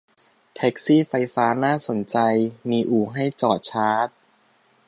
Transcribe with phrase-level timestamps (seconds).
[0.55, 2.17] แท็กซี่ไฟฟ้าน่าสนใจ
[2.69, 4.07] มีอู่ให้จอดชาร์จ